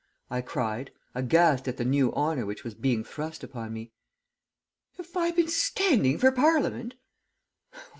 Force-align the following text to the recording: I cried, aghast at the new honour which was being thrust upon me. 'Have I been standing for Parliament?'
I 0.31 0.41
cried, 0.41 0.89
aghast 1.13 1.67
at 1.67 1.77
the 1.77 1.85
new 1.85 2.11
honour 2.13 2.47
which 2.47 2.63
was 2.63 2.73
being 2.73 3.03
thrust 3.03 3.43
upon 3.43 3.71
me. 3.73 3.91
'Have 4.97 5.15
I 5.15 5.29
been 5.29 5.47
standing 5.47 6.17
for 6.17 6.31
Parliament?' 6.31 6.95